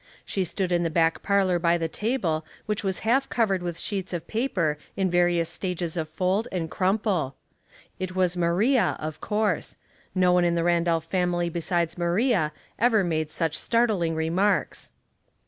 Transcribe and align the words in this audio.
She 0.25 0.43
stood 0.43 0.71
in 0.71 0.81
the 0.81 0.89
back 0.89 1.21
par 1.21 1.45
lor 1.45 1.59
by 1.59 1.77
the 1.77 1.87
table 1.87 2.43
which 2.65 2.83
was 2.83 3.01
half 3.05 3.29
covered 3.29 3.61
with 3.61 3.77
sheets 3.77 4.13
of 4.13 4.25
paper 4.25 4.79
in 4.97 5.11
various 5.11 5.47
stages 5.47 5.95
of 5.95 6.09
fold 6.09 6.47
and 6.51 6.71
crumple. 6.71 7.35
It 7.99 8.15
was 8.15 8.35
Maria, 8.35 8.97
of 8.99 9.21
course; 9.21 9.77
no 10.15 10.31
one 10.33 10.43
in 10.43 10.55
the 10.55 10.63
Randolph 10.63 11.05
family 11.05 11.49
besides 11.49 11.99
Maria 11.99 12.51
ever 12.79 13.03
made 13.03 13.29
such 13.29 13.53
startling 13.55 14.15
remarks. 14.15 14.91